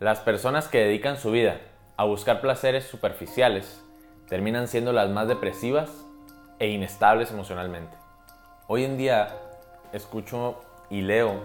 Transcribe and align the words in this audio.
Las 0.00 0.18
personas 0.18 0.66
que 0.66 0.78
dedican 0.78 1.16
su 1.18 1.30
vida 1.30 1.60
a 1.96 2.02
buscar 2.02 2.40
placeres 2.40 2.82
superficiales 2.82 3.80
terminan 4.28 4.66
siendo 4.66 4.92
las 4.92 5.08
más 5.08 5.28
depresivas 5.28 5.88
e 6.58 6.66
inestables 6.66 7.30
emocionalmente. 7.30 7.96
Hoy 8.66 8.82
en 8.82 8.98
día 8.98 9.28
escucho 9.92 10.60
y 10.90 11.02
leo 11.02 11.36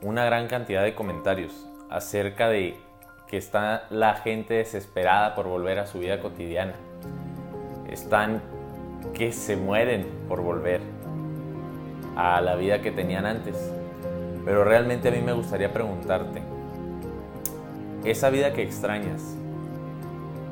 una 0.00 0.24
gran 0.24 0.48
cantidad 0.48 0.82
de 0.82 0.94
comentarios 0.94 1.52
acerca 1.90 2.48
de 2.48 2.74
que 3.26 3.36
está 3.36 3.86
la 3.90 4.14
gente 4.14 4.54
desesperada 4.54 5.34
por 5.34 5.46
volver 5.46 5.78
a 5.78 5.86
su 5.86 5.98
vida 5.98 6.20
cotidiana. 6.20 6.72
Están 7.90 8.40
que 9.12 9.30
se 9.30 9.56
mueren 9.56 10.08
por 10.26 10.40
volver 10.40 10.80
a 12.16 12.40
la 12.40 12.54
vida 12.54 12.80
que 12.80 12.92
tenían 12.92 13.26
antes. 13.26 13.56
Pero 14.46 14.64
realmente 14.64 15.08
a 15.08 15.10
mí 15.10 15.20
me 15.20 15.34
gustaría 15.34 15.70
preguntarte, 15.70 16.40
esa 18.04 18.30
vida 18.30 18.52
que 18.52 18.62
extrañas, 18.62 19.36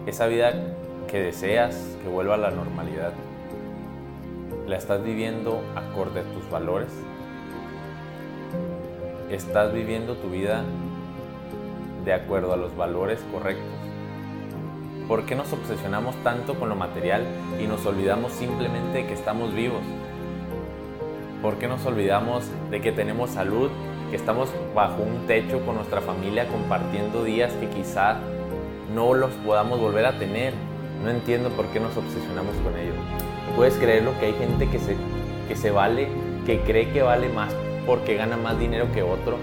esa 0.06 0.26
vida 0.26 0.52
que 1.08 1.20
deseas 1.20 1.76
que 2.02 2.08
vuelva 2.08 2.34
a 2.34 2.38
la 2.38 2.50
normalidad, 2.50 3.12
¿la 4.66 4.76
estás 4.76 5.02
viviendo 5.04 5.62
acorde 5.76 6.20
a 6.20 6.24
tus 6.24 6.50
valores? 6.50 6.90
¿Estás 9.30 9.72
viviendo 9.72 10.16
tu 10.16 10.30
vida 10.30 10.64
de 12.04 12.12
acuerdo 12.12 12.52
a 12.52 12.56
los 12.56 12.76
valores 12.76 13.20
correctos? 13.32 13.64
¿Por 15.06 15.24
qué 15.24 15.36
nos 15.36 15.52
obsesionamos 15.52 16.16
tanto 16.24 16.58
con 16.58 16.68
lo 16.68 16.74
material 16.74 17.22
y 17.62 17.68
nos 17.68 17.86
olvidamos 17.86 18.32
simplemente 18.32 18.98
de 18.98 19.06
que 19.06 19.14
estamos 19.14 19.54
vivos? 19.54 19.82
¿Por 21.42 21.58
qué 21.58 21.68
nos 21.68 21.86
olvidamos 21.86 22.44
de 22.70 22.80
que 22.80 22.90
tenemos 22.90 23.30
salud, 23.30 23.70
que 24.10 24.16
estamos 24.16 24.48
bajo 24.74 25.02
un 25.02 25.26
techo 25.26 25.64
con 25.64 25.76
nuestra 25.76 26.00
familia 26.00 26.48
compartiendo 26.48 27.24
días 27.24 27.52
que 27.54 27.68
quizá 27.68 28.16
no 28.94 29.14
los 29.14 29.32
podamos 29.44 29.80
volver 29.80 30.06
a 30.06 30.18
tener? 30.18 30.54
No 31.02 31.10
entiendo 31.10 31.50
por 31.50 31.66
qué 31.66 31.80
nos 31.80 31.96
obsesionamos 31.96 32.54
con 32.56 32.76
ello. 32.78 32.94
¿Puedes 33.54 33.74
creerlo 33.74 34.12
que 34.18 34.26
hay 34.26 34.34
gente 34.34 34.68
que 34.68 34.78
se, 34.78 34.96
que 35.48 35.56
se 35.56 35.70
vale, 35.70 36.08
que 36.44 36.60
cree 36.60 36.90
que 36.92 37.02
vale 37.02 37.28
más 37.28 37.54
porque 37.86 38.16
gana 38.16 38.36
más 38.36 38.58
dinero 38.58 38.86
que 38.92 39.02
otro? 39.02 39.38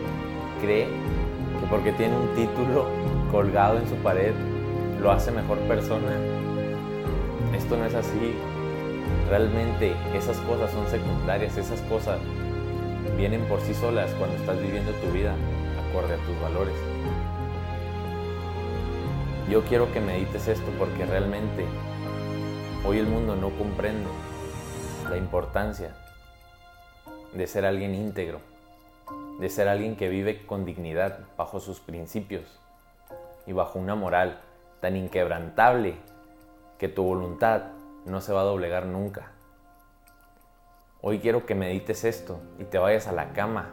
Cree 0.62 0.86
que 0.86 1.68
porque 1.70 1.92
tiene 1.94 2.16
un 2.16 2.34
título 2.36 2.88
colgado 3.32 3.78
en 3.78 3.88
su 3.88 3.96
pared 3.96 4.34
lo 5.04 5.12
hace 5.12 5.32
mejor 5.32 5.58
persona. 5.60 6.12
Esto 7.56 7.78
no 7.78 7.86
es 7.86 7.94
así. 7.94 8.34
Realmente 9.30 9.94
esas 10.16 10.38
cosas 10.40 10.72
son 10.72 10.88
secundarias, 10.88 11.58
esas 11.58 11.82
cosas 11.82 12.18
vienen 13.18 13.46
por 13.46 13.62
sí 13.62 13.74
solas 13.74 14.12
cuando 14.16 14.36
estás 14.38 14.60
viviendo 14.62 14.92
tu 14.94 15.12
vida 15.12 15.36
acorde 15.90 16.16
a 16.16 16.18
tus 16.18 16.40
valores. 16.42 16.76
Yo 19.50 19.64
quiero 19.66 19.92
que 19.92 20.00
medites 20.00 20.48
esto 20.48 20.72
porque 20.80 21.06
realmente 21.06 21.66
hoy 22.86 22.98
el 22.98 23.08
mundo 23.08 23.36
no 23.36 23.50
comprende 23.52 24.10
la 25.10 25.18
importancia 25.18 25.96
de 27.34 27.46
ser 27.48 27.66
alguien 27.66 27.94
íntegro, 27.94 28.40
de 29.40 29.50
ser 29.50 29.68
alguien 29.68 29.96
que 29.96 30.10
vive 30.10 30.46
con 30.46 30.66
dignidad 30.66 31.20
bajo 31.38 31.60
sus 31.60 31.80
principios 31.80 32.44
y 33.46 33.52
bajo 33.52 33.80
una 33.80 33.96
moral 33.96 34.40
tan 34.80 34.96
inquebrantable 34.96 35.96
que 36.78 36.88
tu 36.88 37.04
voluntad 37.04 37.64
no 38.06 38.22
se 38.22 38.34
va 38.34 38.42
a 38.42 38.46
doblegar 38.46 38.86
nunca. 38.86 39.33
Hoy 41.06 41.20
quiero 41.20 41.46
que 41.46 41.54
medites 41.54 42.06
esto 42.06 42.40
y 42.58 42.64
te 42.64 42.78
vayas 42.78 43.10
a 43.10 43.12
la 43.12 43.34
cama 43.34 43.72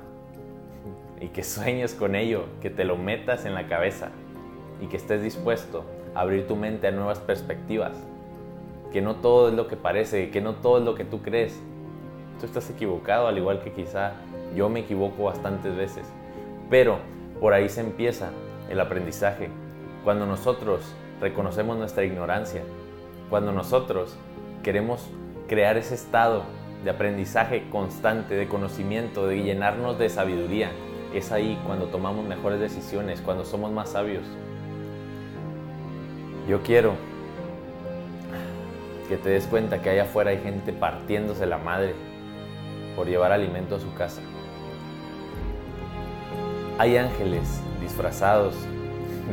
y 1.21 1.29
que 1.29 1.45
sueñes 1.45 1.95
con 1.95 2.17
ello, 2.17 2.47
que 2.61 2.71
te 2.71 2.85
lo 2.85 2.97
metas 2.97 3.45
en 3.45 3.55
la 3.55 3.69
cabeza 3.69 4.09
y 4.81 4.89
que 4.89 4.97
estés 4.97 5.23
dispuesto 5.23 5.85
a 6.17 6.23
abrir 6.23 6.49
tu 6.49 6.57
mente 6.57 6.89
a 6.89 6.91
nuevas 6.91 7.21
perspectivas. 7.21 7.93
Que 8.93 9.01
no 9.01 9.15
todo 9.15 9.49
es 9.49 9.55
lo 9.55 9.69
que 9.69 9.77
parece, 9.77 10.31
que 10.31 10.41
no 10.41 10.57
todo 10.57 10.79
es 10.79 10.85
lo 10.85 10.97
que 10.97 11.05
tú 11.05 11.23
crees. 11.23 11.57
Tú 12.41 12.47
estás 12.47 12.69
equivocado, 12.69 13.29
al 13.29 13.39
igual 13.39 13.61
que 13.63 13.71
quizá 13.71 14.15
yo 14.57 14.69
me 14.69 14.81
equivoco 14.81 15.23
bastantes 15.23 15.77
veces. 15.77 16.11
Pero 16.69 16.99
por 17.39 17.53
ahí 17.53 17.69
se 17.69 17.81
empieza 17.81 18.31
el 18.69 18.81
aprendizaje. 18.81 19.51
Cuando 20.03 20.27
nosotros 20.27 20.81
reconocemos 21.21 21.79
nuestra 21.79 22.03
ignorancia, 22.03 22.63
cuando 23.29 23.53
nosotros 23.53 24.17
queremos 24.65 25.09
crear 25.47 25.77
ese 25.77 25.95
estado 25.95 26.43
de 26.85 26.91
aprendizaje 26.91 27.69
constante, 27.71 28.35
de 28.35 28.49
conocimiento, 28.49 29.27
de 29.27 29.43
llenarnos 29.43 29.99
de 29.99 30.09
sabiduría, 30.09 30.71
es 31.15 31.33
ahí 31.33 31.61
cuando 31.67 31.87
tomamos 31.87 32.25
mejores 32.27 32.61
decisiones, 32.61 33.21
cuando 33.21 33.45
somos 33.45 33.73
más 33.73 33.91
sabios. 33.91 34.25
Yo 36.49 36.63
quiero 36.63 36.95
que 39.09 39.17
te 39.17 39.29
des 39.29 39.47
cuenta 39.47 39.83
que 39.83 39.91
allá 39.91 40.05
afuera 40.05 40.31
hay 40.31 40.39
gente 40.39 40.73
partiéndose 40.73 41.47
la 41.47 41.59
madre 41.59 41.95
por 42.95 43.09
llevar 43.09 43.33
alimento 43.33 43.77
a 43.77 43.81
su 43.81 43.93
casa. 43.95 44.23
Hay 46.79 46.97
ángeles 46.97 47.61
disfrazados 47.81 48.55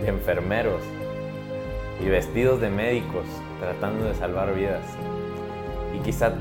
de 0.01 0.09
enfermeros 0.09 0.81
y 2.03 2.09
vestidos 2.09 2.59
de 2.59 2.69
médicos 2.69 3.25
tratando 3.59 4.05
de 4.05 4.15
salvar 4.15 4.53
vidas. 4.53 4.83
Y 5.95 5.99
quizá 5.99 6.33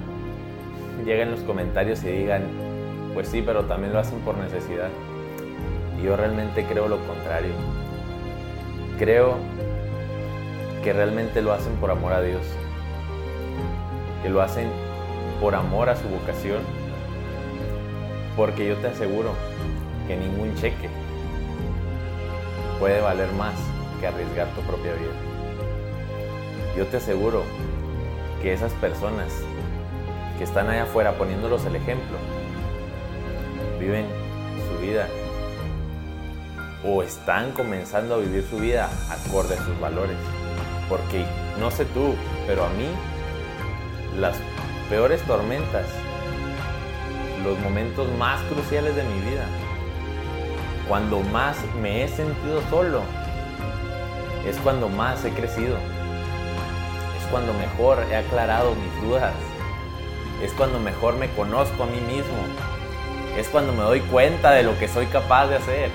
lleguen 1.07 1.31
los 1.31 1.41
comentarios 1.41 2.03
y 2.03 2.09
digan, 2.09 2.43
pues 3.15 3.29
sí, 3.29 3.41
pero 3.41 3.65
también 3.65 3.93
lo 3.93 4.01
hacen 4.01 4.19
por 4.21 4.37
necesidad. 4.37 4.91
Y 5.99 6.05
yo 6.05 6.17
realmente 6.17 6.65
creo 6.65 6.89
lo 6.89 6.99
contrario. 7.07 7.53
Creo 8.99 9.37
que 10.83 10.93
realmente 10.93 11.41
lo 11.43 11.53
hacen 11.53 11.75
por 11.77 11.93
amor 11.93 12.13
a 12.13 12.21
Dios. 12.21 12.43
Que 14.23 14.29
lo 14.29 14.43
hacen 14.43 14.69
por 15.41 15.55
amor 15.55 15.89
a 15.89 15.97
su 15.97 16.09
vocación. 16.09 16.59
Porque 18.37 18.67
yo 18.67 18.75
te 18.77 18.89
aseguro 18.89 19.31
que 20.09 20.17
ningún 20.17 20.55
cheque 20.57 20.91
puede 22.81 23.01
valer 23.01 23.31
más 23.33 23.55
que 24.01 24.09
arriesgar 24.09 24.49
tu 24.49 24.61
propia 24.63 24.93
vida. 24.93 25.13
Yo 26.77 26.85
te 26.87 26.97
aseguro 26.99 27.45
que 28.43 28.53
esas 28.53 28.73
personas 28.75 29.33
que 30.39 30.45
están 30.45 30.69
allá 30.69 30.85
afuera 30.85 31.13
poniéndolos 31.13 31.65
el 31.67 31.77
ejemplo, 31.77 32.17
viven 33.79 34.07
su 34.69 34.81
vida 34.81 35.09
o 36.85 37.03
están 37.03 37.53
comenzando 37.53 38.15
a 38.15 38.19
vivir 38.19 38.45
su 38.49 38.59
vida 38.59 38.91
acorde 39.11 39.55
a 39.55 39.65
sus 39.65 39.79
valores. 39.81 40.17
Porque 40.89 41.25
no 41.59 41.71
sé 41.71 41.85
tú, 41.87 42.15
pero 42.47 42.65
a 42.65 42.69
mí 42.71 42.89
las 44.19 44.37
peores 44.89 45.21
tormentas, 45.23 45.87
los 47.43 47.59
momentos 47.61 48.09
más 48.19 48.41
cruciales 48.43 48.95
de 48.95 49.03
mi 49.03 49.31
vida, 49.31 49.47
cuando 50.89 51.21
más 51.21 51.57
me 51.83 52.05
he 52.05 52.09
sentido 52.09 52.63
solo, 52.71 53.03
es 54.47 54.57
cuando 54.59 54.89
más 54.89 55.25
he 55.25 55.31
crecido. 55.31 55.77
Es 57.19 57.27
cuando 57.31 57.53
mejor 57.55 57.99
he 58.11 58.17
aclarado 58.17 58.75
mis 58.77 59.03
dudas. 59.03 59.35
Es 60.43 60.53
cuando 60.53 60.79
mejor 60.79 61.17
me 61.17 61.31
conozco 61.31 61.85
a 61.85 61.87
mí 61.87 62.01
mismo. 62.01 62.37
Es 63.37 63.49
cuando 63.49 63.73
me 63.73 63.83
doy 63.83 64.01
cuenta 64.01 64.51
de 64.53 64.63
lo 64.63 64.79
que 64.79 64.89
soy 64.89 65.07
capaz 65.07 65.49
de 65.49 65.57
hacer. 65.57 65.91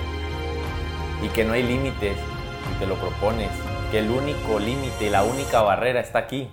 Y 1.22 1.28
que 1.28 1.44
no 1.44 1.52
hay 1.52 1.62
límites 1.62 2.16
si 2.16 2.78
te 2.78 2.86
lo 2.86 2.96
propones. 2.96 3.50
Que 3.90 4.00
el 4.00 4.10
único 4.10 4.58
límite 4.58 5.06
y 5.06 5.10
la 5.10 5.22
única 5.22 5.62
barrera 5.62 6.00
está 6.00 6.18
aquí. 6.18 6.50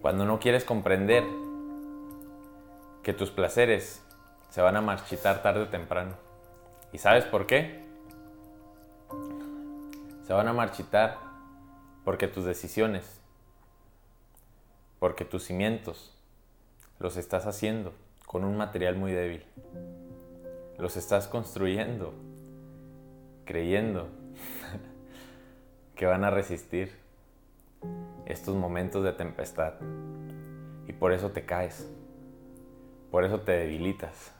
Cuando 0.00 0.24
no 0.24 0.38
quieres 0.38 0.64
comprender 0.64 1.24
que 3.02 3.12
tus 3.12 3.30
placeres 3.30 4.02
se 4.50 4.60
van 4.62 4.76
a 4.76 4.80
marchitar 4.80 5.42
tarde 5.42 5.60
o 5.60 5.68
temprano. 5.68 6.14
¿Y 6.92 6.98
sabes 6.98 7.24
por 7.24 7.46
qué? 7.46 7.84
Se 10.26 10.32
van 10.32 10.48
a 10.48 10.52
marchitar 10.52 11.18
porque 12.04 12.26
tus 12.26 12.44
decisiones, 12.44 13.20
porque 15.06 15.24
tus 15.24 15.44
cimientos 15.44 16.12
los 16.98 17.16
estás 17.16 17.46
haciendo 17.46 17.92
con 18.26 18.42
un 18.42 18.56
material 18.56 18.96
muy 18.96 19.12
débil. 19.12 19.44
Los 20.78 20.96
estás 20.96 21.28
construyendo 21.28 22.12
creyendo 23.44 24.08
que 25.94 26.06
van 26.06 26.24
a 26.24 26.30
resistir 26.30 26.90
estos 28.24 28.56
momentos 28.56 29.04
de 29.04 29.12
tempestad. 29.12 29.74
Y 30.88 30.92
por 30.92 31.12
eso 31.12 31.30
te 31.30 31.46
caes. 31.46 31.88
Por 33.12 33.22
eso 33.22 33.42
te 33.42 33.52
debilitas. 33.52 34.32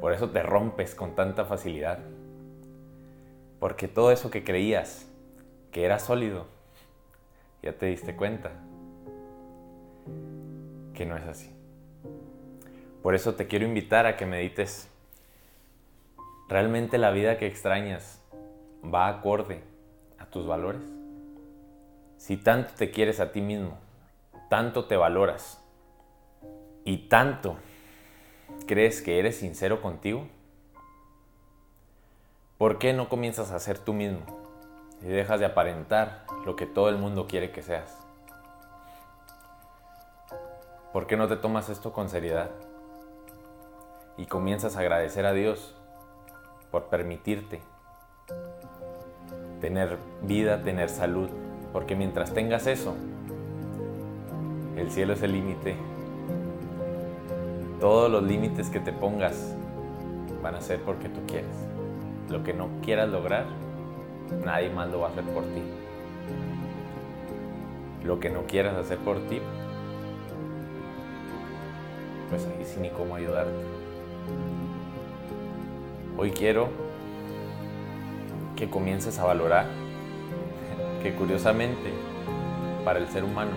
Por 0.00 0.12
eso 0.12 0.30
te 0.30 0.42
rompes 0.42 0.96
con 0.96 1.14
tanta 1.14 1.44
facilidad. 1.44 2.00
Porque 3.60 3.86
todo 3.86 4.10
eso 4.10 4.32
que 4.32 4.42
creías 4.42 5.06
que 5.70 5.84
era 5.84 6.00
sólido, 6.00 6.48
ya 7.62 7.78
te 7.78 7.86
diste 7.86 8.16
cuenta 8.16 8.50
que 10.94 11.04
no 11.04 11.16
es 11.16 11.24
así. 11.24 11.50
Por 13.02 13.14
eso 13.14 13.34
te 13.34 13.46
quiero 13.46 13.66
invitar 13.66 14.06
a 14.06 14.16
que 14.16 14.24
medites 14.24 14.88
¿realmente 16.48 16.98
la 16.98 17.10
vida 17.10 17.38
que 17.38 17.46
extrañas 17.46 18.20
va 18.82 19.08
acorde 19.08 19.62
a 20.18 20.26
tus 20.26 20.46
valores? 20.46 20.82
Si 22.16 22.36
tanto 22.36 22.74
te 22.74 22.90
quieres 22.90 23.20
a 23.20 23.32
ti 23.32 23.40
mismo, 23.40 23.78
tanto 24.48 24.86
te 24.86 24.96
valoras 24.96 25.62
y 26.84 27.08
tanto 27.08 27.56
crees 28.66 29.02
que 29.02 29.18
eres 29.18 29.36
sincero 29.36 29.82
contigo, 29.82 30.26
¿por 32.58 32.78
qué 32.78 32.92
no 32.92 33.08
comienzas 33.08 33.50
a 33.50 33.58
ser 33.58 33.78
tú 33.78 33.92
mismo 33.92 34.20
y 35.02 35.06
dejas 35.06 35.40
de 35.40 35.46
aparentar 35.46 36.24
lo 36.46 36.56
que 36.56 36.66
todo 36.66 36.88
el 36.88 36.98
mundo 36.98 37.26
quiere 37.26 37.50
que 37.50 37.62
seas? 37.62 38.03
¿Por 40.94 41.08
qué 41.08 41.16
no 41.16 41.26
te 41.26 41.34
tomas 41.34 41.70
esto 41.70 41.92
con 41.92 42.08
seriedad 42.08 42.50
y 44.16 44.26
comienzas 44.26 44.76
a 44.76 44.78
agradecer 44.78 45.26
a 45.26 45.32
Dios 45.32 45.74
por 46.70 46.84
permitirte 46.84 47.60
tener 49.60 49.98
vida, 50.22 50.62
tener 50.62 50.88
salud? 50.88 51.28
Porque 51.72 51.96
mientras 51.96 52.32
tengas 52.32 52.68
eso, 52.68 52.94
el 54.76 54.88
cielo 54.92 55.14
es 55.14 55.22
el 55.22 55.32
límite. 55.32 55.74
Todos 57.80 58.08
los 58.08 58.22
límites 58.22 58.70
que 58.70 58.78
te 58.78 58.92
pongas 58.92 59.52
van 60.44 60.54
a 60.54 60.60
ser 60.60 60.80
porque 60.82 61.08
tú 61.08 61.26
quieres. 61.26 61.56
Lo 62.30 62.44
que 62.44 62.54
no 62.54 62.68
quieras 62.84 63.08
lograr, 63.08 63.46
nadie 64.44 64.70
más 64.70 64.88
lo 64.92 65.00
va 65.00 65.08
a 65.08 65.10
hacer 65.10 65.24
por 65.24 65.42
ti. 65.42 65.62
Lo 68.04 68.20
que 68.20 68.30
no 68.30 68.44
quieras 68.46 68.76
hacer 68.76 68.98
por 68.98 69.18
ti, 69.26 69.40
pues 72.34 72.46
ahí 72.46 72.64
sí 72.64 72.80
ni 72.80 72.90
cómo 72.90 73.14
ayudarte. 73.14 73.52
Hoy 76.18 76.32
quiero 76.32 76.68
que 78.56 78.68
comiences 78.68 79.20
a 79.20 79.24
valorar 79.24 79.66
que 81.00 81.14
curiosamente 81.14 81.92
para 82.84 82.98
el 82.98 83.06
ser 83.06 83.22
humano, 83.22 83.52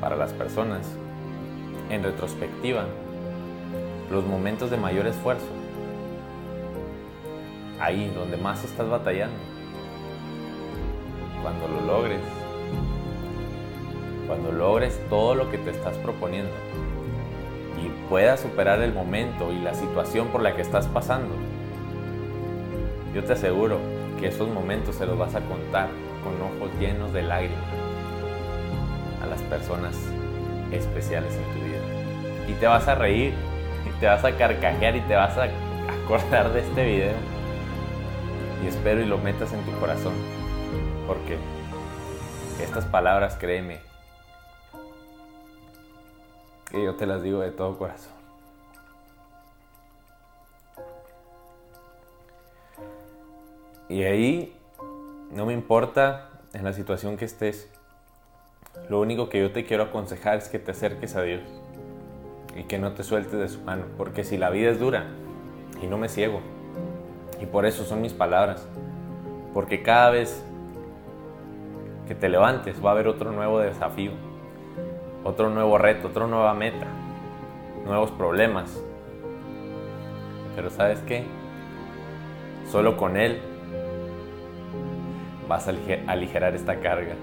para 0.00 0.16
las 0.16 0.32
personas, 0.32 0.90
en 1.90 2.02
retrospectiva, 2.02 2.86
los 4.10 4.24
momentos 4.24 4.70
de 4.70 4.78
mayor 4.78 5.06
esfuerzo, 5.06 5.48
ahí 7.78 8.10
donde 8.14 8.38
más 8.38 8.64
estás 8.64 8.88
batallando, 8.88 9.36
cuando 11.42 11.68
lo 11.68 11.86
logres, 11.86 12.20
cuando 14.30 14.52
logres 14.52 14.96
todo 15.08 15.34
lo 15.34 15.50
que 15.50 15.58
te 15.58 15.70
estás 15.70 15.96
proponiendo 15.96 16.52
y 17.82 17.88
puedas 18.08 18.38
superar 18.38 18.80
el 18.80 18.94
momento 18.94 19.50
y 19.50 19.58
la 19.58 19.74
situación 19.74 20.28
por 20.28 20.40
la 20.40 20.54
que 20.54 20.62
estás 20.62 20.86
pasando, 20.86 21.34
yo 23.12 23.24
te 23.24 23.32
aseguro 23.32 23.78
que 24.20 24.28
esos 24.28 24.48
momentos 24.48 24.94
se 24.94 25.04
los 25.04 25.18
vas 25.18 25.34
a 25.34 25.40
contar 25.40 25.88
con 26.22 26.40
ojos 26.40 26.70
llenos 26.78 27.12
de 27.12 27.24
lágrimas 27.24 27.58
a 29.20 29.26
las 29.26 29.42
personas 29.42 29.96
especiales 30.70 31.34
en 31.34 31.52
tu 31.52 31.64
vida. 31.66 32.46
Y 32.48 32.52
te 32.52 32.68
vas 32.68 32.86
a 32.86 32.94
reír, 32.94 33.34
y 33.84 33.98
te 33.98 34.06
vas 34.06 34.24
a 34.24 34.36
carcajear 34.36 34.94
y 34.94 35.00
te 35.00 35.16
vas 35.16 35.36
a 35.38 35.48
acordar 36.04 36.52
de 36.52 36.60
este 36.60 36.84
video. 36.84 37.14
Y 38.62 38.68
espero 38.68 39.00
y 39.00 39.06
lo 39.06 39.18
metas 39.18 39.52
en 39.52 39.64
tu 39.64 39.72
corazón. 39.80 40.12
Porque 41.08 41.36
estas 42.62 42.84
palabras, 42.84 43.36
créeme, 43.36 43.89
que 46.70 46.82
yo 46.82 46.94
te 46.94 47.06
las 47.06 47.22
digo 47.22 47.40
de 47.40 47.50
todo 47.50 47.76
corazón. 47.76 48.12
Y 53.88 54.04
ahí 54.04 54.56
no 55.32 55.46
me 55.46 55.52
importa 55.52 56.30
en 56.52 56.64
la 56.64 56.72
situación 56.72 57.16
que 57.16 57.24
estés. 57.24 57.68
Lo 58.88 59.00
único 59.00 59.28
que 59.28 59.40
yo 59.40 59.52
te 59.52 59.64
quiero 59.64 59.82
aconsejar 59.84 60.38
es 60.38 60.48
que 60.48 60.60
te 60.60 60.70
acerques 60.70 61.16
a 61.16 61.22
Dios 61.22 61.42
y 62.56 62.64
que 62.64 62.78
no 62.78 62.92
te 62.92 63.02
sueltes 63.02 63.32
de 63.32 63.48
su 63.48 63.60
mano, 63.62 63.84
porque 63.96 64.22
si 64.22 64.36
la 64.36 64.50
vida 64.50 64.70
es 64.70 64.78
dura 64.78 65.06
y 65.82 65.86
no 65.86 65.98
me 65.98 66.08
ciego, 66.08 66.40
y 67.40 67.46
por 67.46 67.66
eso 67.66 67.84
son 67.84 68.00
mis 68.00 68.12
palabras, 68.12 68.66
porque 69.54 69.82
cada 69.82 70.10
vez 70.10 70.42
que 72.06 72.14
te 72.14 72.28
levantes 72.28 72.84
va 72.84 72.90
a 72.90 72.92
haber 72.92 73.08
otro 73.08 73.32
nuevo 73.32 73.60
desafío, 73.60 74.12
otro 75.24 75.50
nuevo 75.50 75.78
reto, 75.78 76.08
otra 76.08 76.26
nueva 76.26 76.54
meta, 76.54 76.86
nuevos 77.84 78.10
problemas. 78.10 78.82
Pero 80.56 80.70
sabes 80.70 81.00
qué? 81.00 81.24
Solo 82.70 82.96
con 82.96 83.16
Él 83.16 83.40
vas 85.48 85.68
a 85.68 85.74
aligerar 86.06 86.54
esta 86.54 86.80
carga. 86.80 87.14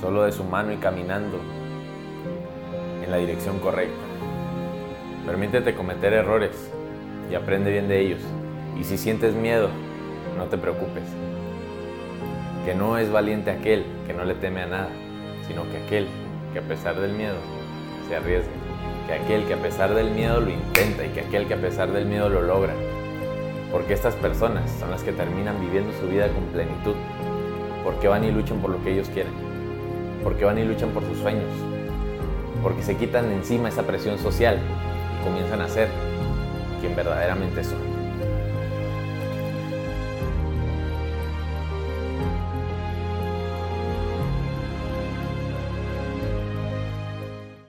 Solo 0.00 0.24
de 0.24 0.32
su 0.32 0.44
mano 0.44 0.72
y 0.72 0.76
caminando 0.76 1.38
en 3.04 3.10
la 3.10 3.16
dirección 3.16 3.58
correcta. 3.58 4.04
Permítete 5.26 5.74
cometer 5.74 6.12
errores 6.12 6.72
y 7.30 7.34
aprende 7.34 7.70
bien 7.70 7.88
de 7.88 8.00
ellos. 8.00 8.20
Y 8.78 8.84
si 8.84 8.96
sientes 8.96 9.34
miedo, 9.34 9.68
no 10.36 10.44
te 10.44 10.58
preocupes. 10.58 11.04
Que 12.64 12.74
no 12.74 12.98
es 12.98 13.10
valiente 13.10 13.50
aquel 13.50 13.84
que 14.06 14.12
no 14.12 14.24
le 14.24 14.34
teme 14.34 14.62
a 14.62 14.66
nada, 14.66 14.88
sino 15.46 15.68
que 15.70 15.78
aquel 15.78 16.08
que 16.52 16.58
a 16.58 16.62
pesar 16.62 17.00
del 17.00 17.12
miedo 17.12 17.36
se 18.08 18.16
arriesga. 18.16 18.52
Que 19.06 19.14
aquel 19.14 19.46
que 19.46 19.54
a 19.54 19.62
pesar 19.62 19.94
del 19.94 20.10
miedo 20.10 20.40
lo 20.40 20.50
intenta 20.50 21.04
y 21.04 21.08
que 21.10 21.20
aquel 21.20 21.46
que 21.46 21.54
a 21.54 21.60
pesar 21.60 21.92
del 21.92 22.06
miedo 22.06 22.28
lo 22.28 22.42
logra. 22.42 22.74
Porque 23.72 23.94
estas 23.94 24.14
personas 24.14 24.70
son 24.78 24.90
las 24.90 25.02
que 25.02 25.12
terminan 25.12 25.60
viviendo 25.60 25.92
su 26.00 26.06
vida 26.06 26.28
con 26.28 26.44
plenitud. 26.46 26.94
Porque 27.84 28.08
van 28.08 28.24
y 28.24 28.30
luchan 28.30 28.60
por 28.60 28.70
lo 28.70 28.82
que 28.82 28.92
ellos 28.92 29.08
quieren. 29.08 29.32
Porque 30.22 30.44
van 30.44 30.58
y 30.58 30.64
luchan 30.64 30.90
por 30.90 31.04
sus 31.04 31.18
sueños. 31.18 31.50
Porque 32.62 32.82
se 32.82 32.96
quitan 32.96 33.30
encima 33.30 33.68
esa 33.68 33.82
presión 33.82 34.18
social 34.18 34.58
y 34.58 35.24
comienzan 35.24 35.60
a 35.60 35.68
ser 35.68 35.88
quien 36.80 36.94
verdaderamente 36.94 37.64
son. 37.64 37.97